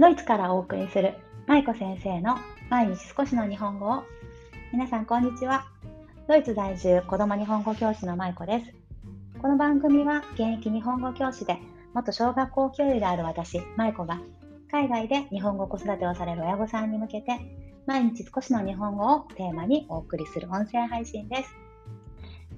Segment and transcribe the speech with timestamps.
[0.00, 1.12] ドイツからお送りする
[1.46, 2.38] 舞子先生の
[2.70, 4.02] 毎日少しの日本語を。
[4.72, 5.66] 皆さんこんにちは。
[6.26, 8.72] ドイツ在住子供日本語教師の舞子です。
[9.42, 11.58] この番組は現役日本語教師で
[11.92, 14.22] 元小学校教諭である私舞子が
[14.70, 17.36] 海外で日本語子育てをされる親御さんに向けて
[17.84, 21.54] 毎日少しの日本語をテーマにお送りする音声配信です。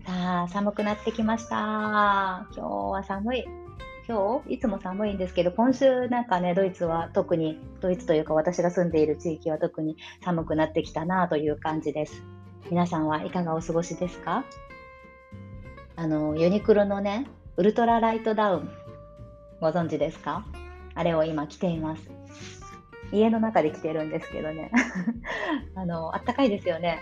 [0.06, 2.46] さあ寒くなってきました。
[2.56, 3.61] 今日は寒い。
[4.08, 12.22] 今日いつも寒いんですけど今週なんかねドイツは特にドイツというか私が住んでいる地域は特に寒くなってきたなという感じです。
[12.70, 14.44] 皆さんはいかがお過ごしですか？
[15.94, 17.26] あのユニクロのね
[17.56, 18.70] ウルトラライトダウン
[19.60, 20.44] ご存知ですか？
[20.94, 22.02] あれを今着ています。
[23.12, 24.72] 家の中で着てるんですけどね。
[25.76, 26.98] あのあったかいですよね。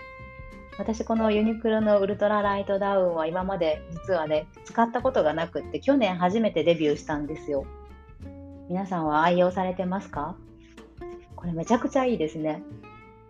[0.77, 7.65] 私このユニクロのウルトラライトダウンは今まで実はね使ったことがなくって去年初めてデビューしたんですよ。
[8.69, 10.35] 皆さんは愛用されてますか？
[11.35, 12.63] これめちゃくちゃいいですね。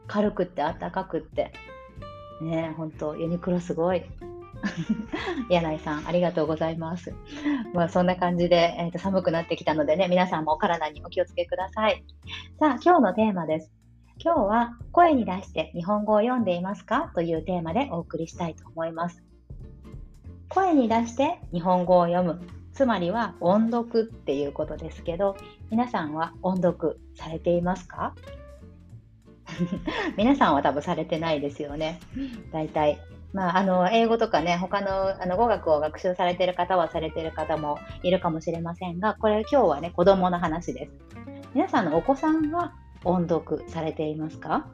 [0.08, 1.52] 軽くってあったかくって。
[2.42, 4.03] ね本当ユニクロすごい。
[5.50, 7.14] 柳井さんありがとうございます。
[7.73, 12.03] まあそんな感じで、えーと寒くなってきたのでね皆さんもお体にお気をつけください。
[12.59, 13.81] さあ今日のテーマです。
[14.23, 17.11] 今日は声に出して日本語を読んでいますか？
[17.16, 19.23] というテーマでお送りしたいと思います。
[20.50, 22.39] 声に出して日本語を読む。
[22.73, 25.36] つまりは音読っていうことですけど、
[25.72, 28.14] 皆さんは音読されていますか？
[30.17, 31.99] 皆さんは多分されてないですよね。
[32.52, 32.99] 大体。
[33.33, 40.92] まあ、あの英語とかね、他のあの語学を学習されている方はされている方もいるかもしれませんが、これ今日はね、子供の話です。
[41.55, 42.73] 皆さんのお子さんは
[43.04, 44.68] 音読されていますか？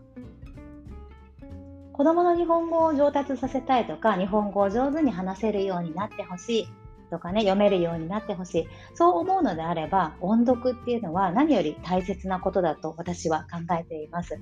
[1.94, 6.68] 子供の日本語を上達させたいとか、日本語を上手に話せるようになってほしい
[7.10, 8.68] とかね、読めるようになってほしい。
[8.94, 14.38] そう思うのであれば、音読っていうのは何より大切なことだと私は考えています。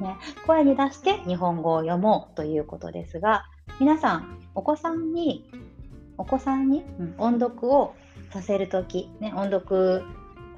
[0.00, 0.16] ね、
[0.46, 3.44] 声に出して日本語を読もうということですが、
[3.78, 5.50] 皆さん、お子さんに、
[6.16, 7.94] お子さんに、うん、音読を
[8.30, 10.02] させるとき、ね、音読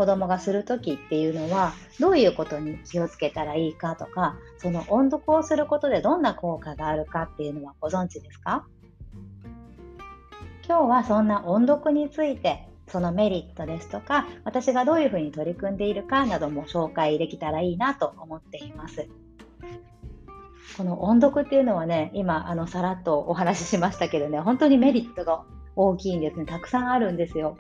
[0.03, 8.67] 子供がする時っていうのはどういうことに気をつけたらいいかとかその音読をすることでどんな効果があるかっていうのはご存知ですか？
[10.67, 19.07] 今日はそんな音読についてそのメリットですとか私がどういうふうに取り組んでいるかなども紹介できたらいいなと思っています。
[20.77, 25.45] この音読っていうのはね今あのさらっとお話ししましたけどね本当にメリットが
[25.77, 27.57] 大きいんですねたくさんあるんですよ。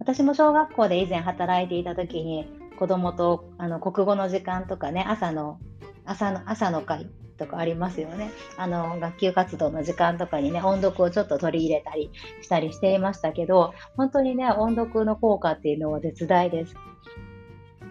[0.00, 2.46] 私も小学校で以前働いていた時に
[2.78, 5.58] 子供とあの国語の時間とかね朝の
[6.04, 12.10] 朝の朝の会とかありますよねあの学級活動の時間とかにね音読をちょっと取り入れたり
[12.42, 16.74] したりしていましたけど本当にね音読の効果っていうのは絶大です。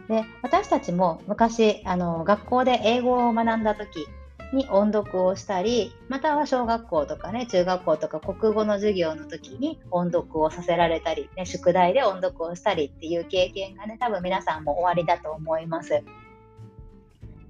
[0.07, 4.07] で私たちも昔あの学校で英語を学んだ時
[4.53, 16.03] に音読をしたり、または小学校とかね、中学校とか国語の授業の時に音読をさせられたり、ね、宿題で音読をしたりっていう経験がね、多分皆さんもおありだと思います。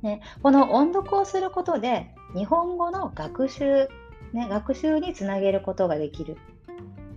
[0.02, 3.88] ね、この音読をすることで、日本語の学習、
[4.34, 6.38] ね、学習につなげることができる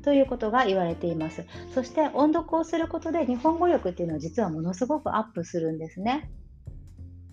[0.02, 1.44] ということが言われています。
[1.74, 6.30] そして音読をすることで日本語力っていうのは実はものすごくアップするんですね。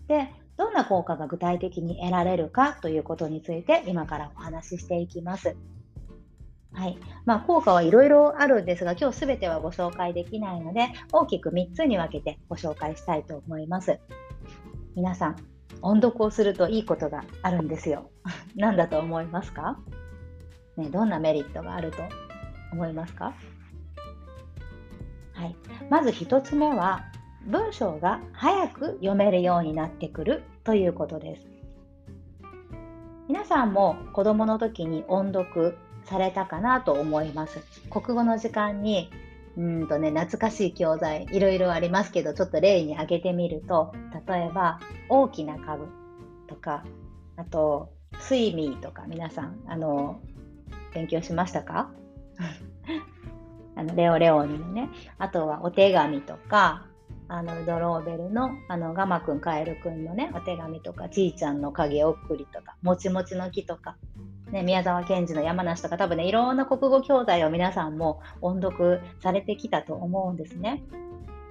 [0.07, 5.55] で、どんな効果が具体的に得られるかということについて今からお話ししていきます。
[6.73, 13.99] はいまあ、効果はいろいろあるんですが今日すべてはご紹介できないので大きく3つに分けてご紹介したいと思います。
[14.95, 15.35] 皆さん
[15.81, 18.09] 音読をするといいことがあるんですよ。
[18.55, 19.79] 何だと思いますか、
[20.75, 22.03] ね、どんなメリットがあると
[22.71, 23.33] 思いますか？
[25.33, 25.55] はい、
[25.89, 27.03] まず1つ目は
[27.45, 31.47] 文章が早く読めるようになってくるということです。
[33.27, 37.61] 皆さんも子供の時に音読されたかなと思います。
[37.89, 39.09] 国語の時間に
[39.57, 43.91] うんとね、懐かしい教材いろいろありますけどちょっと例に挙げてみると
[44.27, 44.79] 例えば
[45.09, 45.87] 大きな株
[46.47, 46.85] とか
[47.37, 50.19] あとスイミーとか皆さんあの
[50.93, 51.89] 勉強しましたか？
[53.75, 56.86] あのレオレオニのねあとはお手紙とか
[57.29, 63.97] あのドローベルのあのガマくんカエルくんのねお手紙とかちいちゃんの影送りとかもちもちの木とか、
[64.51, 70.83] ね、宮沢賢治の山梨とか多分ねいろんな国語教材を皆さんも音読されてきたと思うんですね。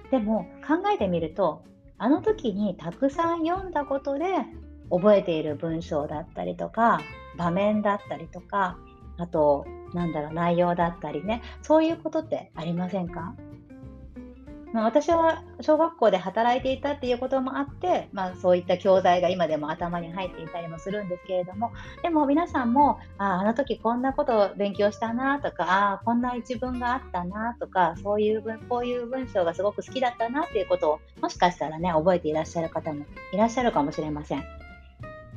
[0.09, 1.63] でも考えてみると
[1.97, 4.25] あの時にたくさん読んだことで
[4.89, 7.01] 覚えている文章だったりとか
[7.37, 8.77] 場面だったりとか
[9.17, 13.35] あとなんだろう内容だったりねそういうことってありませんか？
[14.73, 21.71] まあ、私は小学校で働いていたっていうこともあって、まあ、そういった教材が今でも頭に入っていたりもするんですけれども
[22.03, 34.43] でも皆さんもああの時こんなことを勉強したなとかああこんな一文があったなとかそういう文こういう文章がすごく好きだったなっていうことをもしかしたらね覚えていらっしゃる方もいらっしゃるかもしれません。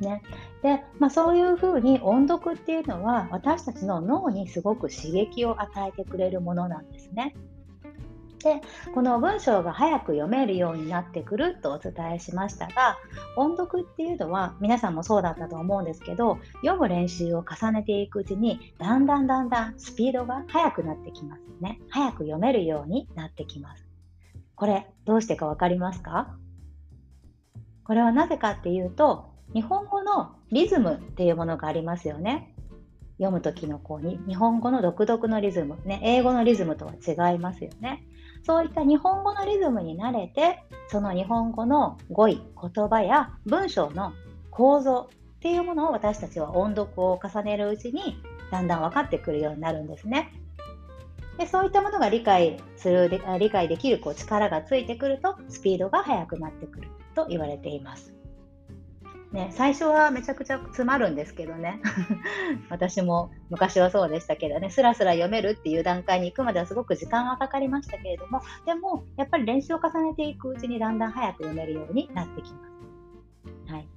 [0.01, 0.23] ね、
[0.63, 7.35] で、まあ、そういうふうに音読っていうのは私たちの脳にすごく刺激を与えてくれるものなんですね。
[8.43, 8.61] で
[8.93, 12.97] この文章が早く読めるようになってくるとお伝えしましたが
[13.35, 21.79] 音読っていうのは皆さんもそうだったと思うんですけど読む練習を重ねていくうちにだんだんだんだんスピードが速くなってきますね。
[21.89, 23.85] 早く読めるようになってきます。
[24.55, 26.35] これどうしてか分かりますか？
[27.83, 32.55] これはなぜかっていうと日本語のリズムっていうものがありますよね。
[33.17, 38.03] 読む時のこうに日本語の独特のリズム、ね、英語のリズムとは違いますよね。
[38.43, 44.13] そういった日本語のリズムに慣れて、その日本語の語彙、言葉や文章の
[44.49, 48.21] 構造っていうものを私たちは音読を重ねるうちに
[48.51, 50.33] だんだん分かってくるようになるんですね。
[51.37, 53.09] でそういったものが理解する
[53.39, 58.13] 理解できるこう力がついてくるとスピードが速くなってくると言われています。
[59.31, 61.79] ね、最初はめちゃくちゃ詰まるんですけどね
[62.69, 72.59] 私も昔はそうでしたけどねスラスラ読めるっていう段階に行くまではすごく時間はかかりましたけれどもでもやっぱり練習を重ねていくうちにだんだん早く読めるようになってきま
[73.67, 73.73] す。
[73.73, 73.87] はい、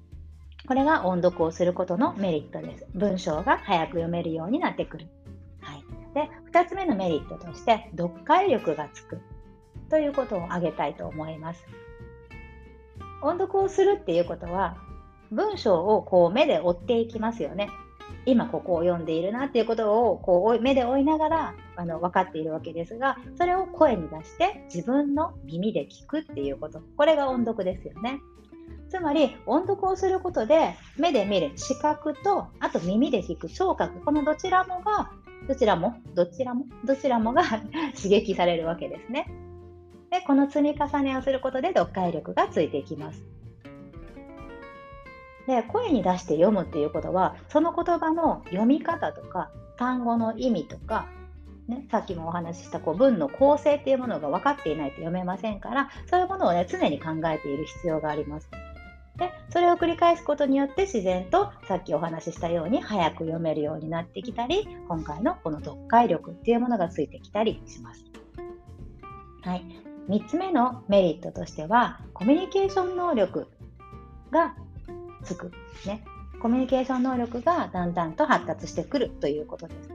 [0.65, 2.87] これが音読をすることのメリットです。
[2.93, 5.07] 文章が早く読めるようになってくる。
[5.59, 5.83] はい、
[6.13, 9.19] で2つ目のメリットとして読解力がつく
[9.89, 11.65] ということを挙げたいと思います。
[13.21, 14.77] 音読をするっていうことは
[15.31, 17.69] 文章をこう目で追っていきますよね。
[18.25, 28.19] 今ここを読んでいるなっていうことをこう目で追いながらあの分かっているわけですがそれを声に出して自分の耳で聞くっていうことこれが音読ですよね。
[28.89, 35.11] つまり音読をすることで目で見る視覚とあと耳で聞く聴覚このどちらもが
[35.47, 37.43] どちらもどちらもどちらもが
[37.95, 39.27] 刺激されるわけですね。
[40.09, 43.34] でこの積み重ねをすることで読解力がついていきます。
[45.47, 51.07] で声に出して読むっていうことはその言葉の読み方とか単語の意味とか、
[51.67, 58.49] ね、さっきもお話ししたこう文の構成っていうものが分かっていないと読めませんからそういうものをね常に考えている必要があります。
[59.17, 68.03] でそれを繰り返すことによって自然とさっきお話ししたように早く読めるようになってきたり今回のこの読解力っていうものがついてきたりします。
[69.41, 69.65] はい、
[70.09, 73.47] 3つ目のメリットとしてはコミュニケーション能力
[74.31, 74.55] が
[75.25, 75.51] つく、
[75.85, 76.03] ね、
[76.41, 79.89] コミュニケーション能力がだんだんと発達してくるということです。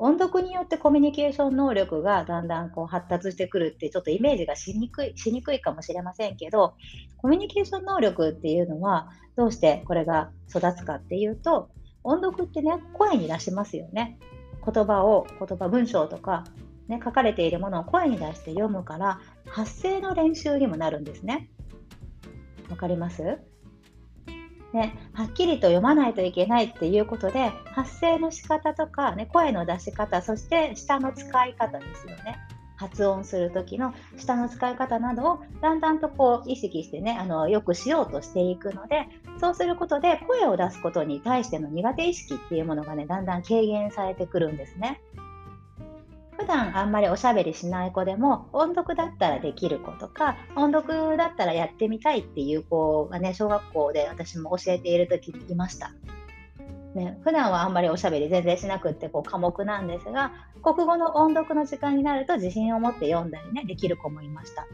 [0.00, 6.74] 音読によってコミュニケーション能力がだんだんこう発達してくるってちょっとイメージがしにくいしにくいかもしれませんけど
[7.16, 11.70] コミュニケーション能力っていうのはどうしてこれが育つかっていうと
[12.04, 14.20] 音読ってね声に出しますよね。
[14.64, 16.44] 言葉を言葉文章とか、
[16.86, 21.48] ね、書かれているものを声に出して読むから発声の練習にもなるんですね。
[22.70, 23.38] わかります？
[24.72, 32.38] ね、はっきりと読まないといけないっていうことで発声の仕方とか、ね、声の出し方そして舌の使い方ですよね
[32.76, 39.06] 発音する時の舌の使い方などをだんだんとこう意識してねあのよくしようとしていくので
[39.40, 45.00] そうすることで声を出すことに対しての苦手意識っていうものがねだんだん軽減されてくるんですね。
[46.48, 55.92] 普段あんまりおしゃべりしない子でも音読だったらできる子とか音読だったらやってみたいっていう子がね小学校で私も教えている時にいました。
[56.94, 64.66] ね、普段はあんまりおしゃべり全然しなくってこう科目なんですが国語の音読の時間になると自信を持って読んだりねできる子もいました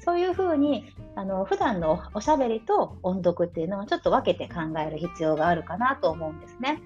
[0.00, 6.82] そういうふうにあの普段のおしゃべりと音読っていうのはちょっと分けて考える必要があるかなと思うんですね。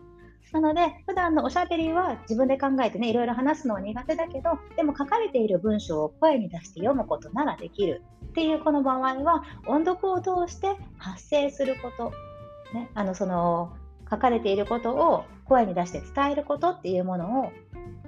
[0.52, 12.12] なので、普段のおしゃべりは自分で考えてね、いろいろ話すのは苦手だけど、でも書かれている文章を声に出して読むことならできるっていうこの場合は、音読を通して発声すること、
[12.72, 13.72] ね、あのその
[14.10, 17.52] 書かれていることを声に出して伝えることっていうものを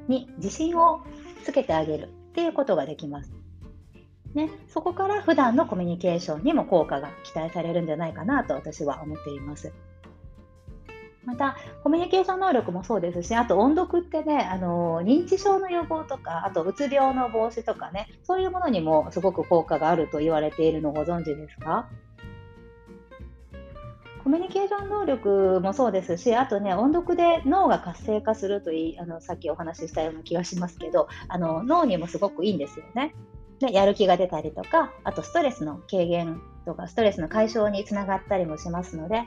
[0.09, 1.03] に自信を
[1.45, 3.33] つけてあげるっていうことができます。
[4.35, 9.73] ね、そこから普段のコミュニケーションにも効果が期待されるんじゃないかなと私は思っています。
[11.31, 21.89] またコミュニケーション能力もそうですしあと音読ってねあの認知症の予防とかあとうつ病の防止とかねそういうものにもすごく効果があると言われているのをご存知ですか？
[24.25, 33.15] コミュニケーション能力もそうですしあとね音読で脳が活性化するといいあのさっきお話ししたような気がしますけどあの脳にもすごくいいんですよね。
[33.61, 39.23] でやる気が出たりとかあとストレスの軽減とかストレスの解消につながったりもしますので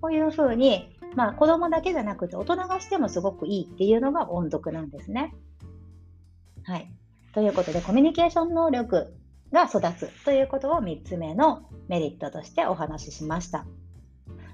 [0.00, 5.34] こういうふうに、まあ、子供だけじゃなくて大人がしてもすごくいいっていうのが音読なんですね。
[6.64, 6.90] はい、
[7.32, 9.14] ということでコミュニケーション能力
[9.52, 13.64] が育つということを3つ目のメリットとしてお話ししました。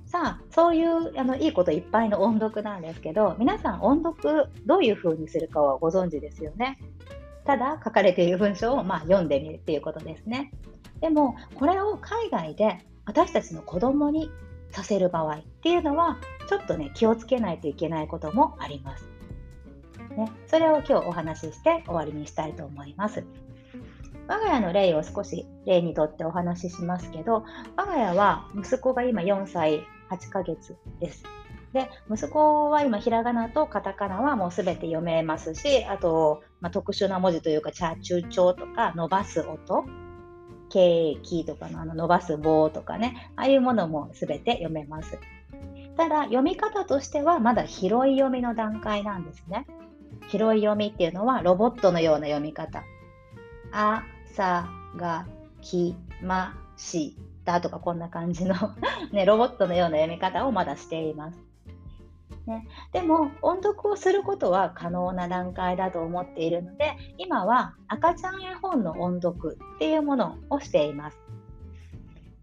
[0.07, 6.79] さあそういうあのいいこといっぱいの音読なんですけど皆さん音読どういうふうにするかはご存知ですよね。
[7.45, 10.53] ただ書かれている文章をまあ読んでみるっていうことですね。
[11.01, 14.31] でもこれを海外で私たちの子供に
[14.75, 19.09] させる場合っていうのはちょっとね気をつけないといけないこともあります。
[20.17, 23.25] ね、それを今日お話しして終わりにしたいと思います。
[24.27, 27.45] 我が家の例を少し例にとってお話ししますけど
[27.77, 31.25] 我が家は息子が今4歳8ヶ月です。
[31.73, 39.85] で息子は今ひらがなとカタカナはもうすべて読めますしあと、まあ、特殊な文字というかチャーチューチョとか伸ばす音
[40.75, 45.21] ケーキとかのあの伸ばす棒とかねああいうものもすべて読めます。
[45.97, 49.69] ただ読み方としてはまだ広い読みの段階なんですね。
[50.27, 52.83] 広い読みっていうのはロボットのような読み方。
[53.71, 54.03] あ
[54.35, 55.29] さが
[55.61, 57.15] きまし
[57.45, 58.57] たとかこんな感じの
[59.13, 61.39] ね、ロボットのような読み方をまだしています。
[62.47, 71.19] ね、でも音読をすることは可能な段階だと思っているので今は赤ちゃん絵本の音読っていうものをしています。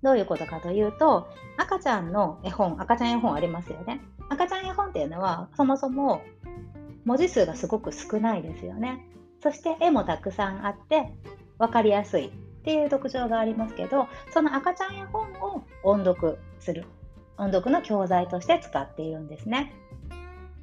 [0.01, 1.27] どういうことかというと
[1.57, 4.01] 赤ちゃんの絵本赤ちゃん絵本ありますよね。
[4.29, 6.23] 赤ちゃん絵本っていうのはそもそも
[7.05, 9.05] 文字数がすごく少ないですよね。
[9.43, 11.13] そして絵もたくさんあって
[11.59, 12.31] 分かりやすいっ
[12.63, 16.85] ていう特徴がありますけどその赤ちゃん絵本を音読する
[17.41, 19.73] 音読の教材として使っているんですね。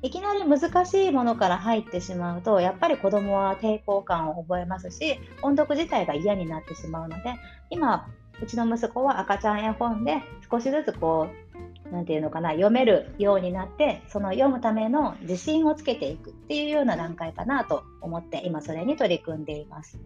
[0.00, 7.34] いきなり難しいものから入ってしまうとやっぱり子どもは抵抗感を覚えますし音読自体が嫌になってしまうので
[7.68, 8.06] 今
[8.40, 19.98] うちの息子は赤ちゃん絵本で少しずつこう何て言うのかな読めるようになってその読むための自信をつけていくっていうような段階かなと思って今それに取り組んでいます。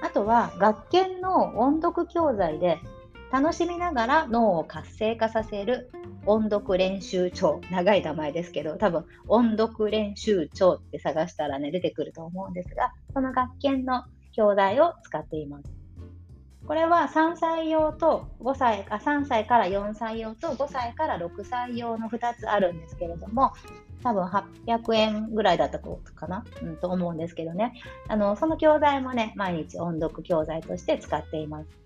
[0.00, 2.78] あとは学研の音読教材で
[3.32, 5.90] 楽しみながら脳を活性化させる
[6.26, 7.62] 音読練習帳。
[7.70, 15.72] 長い名前ですけど多分音読練習帳って探したらね出てくると思うんですがその学研の教材を使っています。
[16.66, 23.52] これは3歳用と5歳あ3歳から4歳用と5歳から6歳用の2つあるんですけれども
[24.02, 27.72] 多分800円ぐらいだったとかな、うん、と思うんですけどね。
[28.08, 31.81] あのその教材もね毎日音読教材として使っています。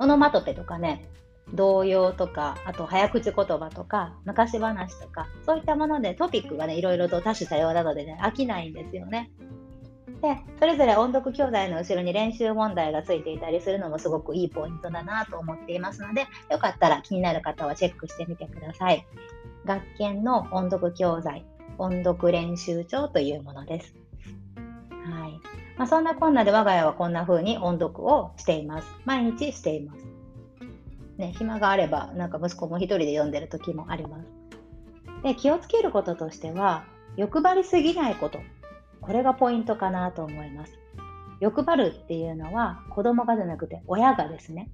[0.00, 1.08] オノマトペとかね
[1.54, 9.30] 童謡とかあと早口言葉とか昔話とかそういったものでトピックがねいろいろと多種多様なのでね飽きないんですよね
[10.22, 19.06] でそれぞれ音読教材の後ろに練習問題がついていたりするのもすごくいいポイントだなと思っていますのでよかったら気になる方はチェックしてみてください。
[19.64, 21.44] 学研の音読教材、
[21.78, 23.94] 音読練習帳というものです。
[25.04, 25.49] はい
[25.80, 28.88] まあ、そんなこんなで我が家はこんな風に音読をしています。
[29.06, 30.04] 毎日しています。
[31.16, 34.28] ね、暇があれば、なんか息子も一人で読んでる時もあります。
[35.22, 36.84] で気をつけることとしては、
[37.16, 38.40] 欲張りすぎないこと。
[39.00, 40.78] これがポイントかなと思います。
[41.40, 44.68] 欲張るっていうのは子供がじゃなくて親がですね、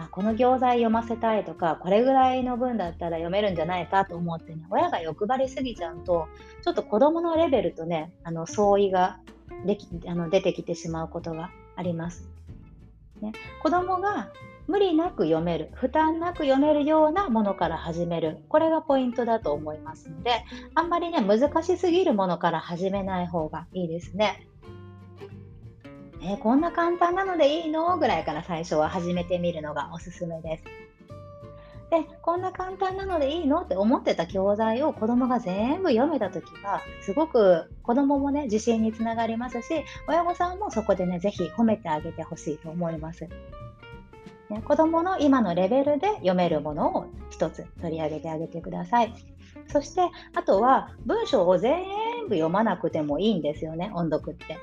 [0.00, 6.26] あこの教材読ませたいとかこれぐらいの分だったら読めるんじゃないかと思ってね親が欲張りすぎちゃうと
[6.64, 9.20] ちょっと子どものレベルとねあの相違が
[9.66, 12.28] できあの出てきてしまうことがあります。
[13.20, 14.30] ね、子どもが
[14.66, 24.46] 無理なく読める負担なく読めるようなものから始めるこれがポイントだと思いますのであんまりね難しすぎるものから始めない方がいいですね。
[26.24, 27.98] えー、こんな簡単なのでいいの？
[27.98, 30.64] ぐらいから最初は始めてみるのがおすすめです。
[31.92, 33.60] でこんな簡単なのでいいの？
[33.60, 43.28] って思ってた教材を子どもが全部読めた時はすごく子どももね自信につながりますし親御さんもそこでね是非褒めてあげてほしいと思います。
[44.48, 49.12] ね、子どもの今のレベルで読めるものを1つ取り上げてあげてください。
[49.68, 50.00] そして
[50.34, 51.84] あとは文章を全
[52.26, 54.56] 部読まなくてもいいんですよね音読って。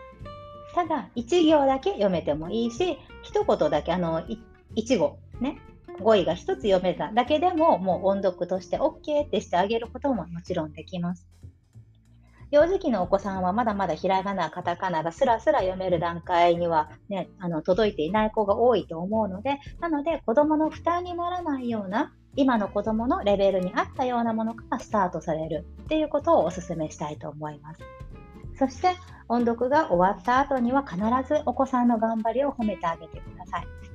[0.73, 4.23] ただ1行だけ読めてもいいし一言だけあの
[4.75, 5.59] 1語ね
[6.01, 11.27] 語彙が1つ読めただけでももう音読として OK ってしてあげることももちろんできます。
[12.51, 27.81] 幼児期のお子さんはまだまだひらがな、カタカナがスラスラ読める段階には、ね、あの届いていない子が多いと思うので、なので子どもの負担にならないような今の子どものレベルに合ったようなものからスタートされるっていうことをお勧めしたいと思います。
[28.57, 28.95] そして
[29.27, 33.88] 音読が終わった後には必ずお子さんの頑張りを褒めてあげてください。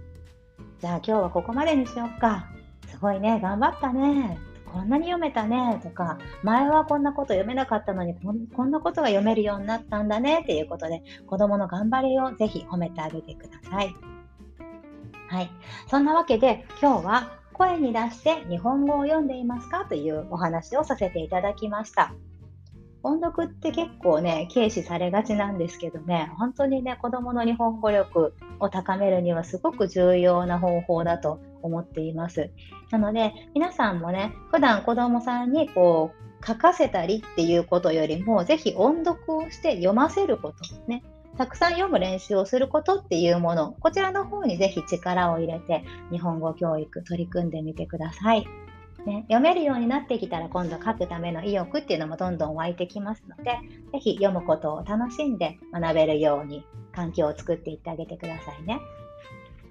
[0.85, 2.47] じゃあ今日はここまでにしよっか。
[2.89, 4.39] すごいね、頑張ったね。
[4.71, 8.15] こんなに読めたねとか、前はこんなこと読めなかったのに
[8.55, 13.97] こんなことが読めるようになったんだねっていうことで、子供の頑張りをぜひ褒めてあげてください。
[15.29, 15.51] はい。
[15.89, 19.87] そんなわけで今日は声に出して日本語を読んでいますか？
[19.87, 22.13] というお話をさせていただきました。
[23.03, 32.51] 音読って結構ね、軽視されがちなんですけどね、本当にね、子供の日本語力を高めるにはすごく重要な方法だと思っています。
[32.91, 40.57] なので、皆さんもね、普段子供さんにこう、書かせたりっていうことよりも、ぜひ音読をして読ませること
[40.87, 41.03] ね。
[41.37, 48.47] たくさん読む練習をすることっていうもの、こちらの方にぜひ力を入れて、日本語教育取り組んでみてください。
[49.07, 53.59] ね、読めるようになってきたら今度書くための意欲っていうのもどんどん湧いてきますので、
[53.93, 58.81] ぜひ読むことを楽しんで学べるように環境を作っていってあげてくださいね。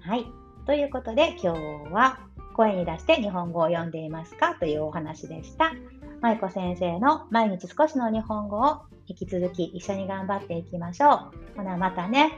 [0.00, 0.26] はい。
[0.66, 2.20] ということで今日は
[2.54, 5.72] 声に出して日本語を読んでいますかというお話でした。
[6.20, 11.56] 舞子先生の毎日少しの日本語を引き続き一緒に頑張っていきましょう。
[11.56, 12.32] ほなまたね。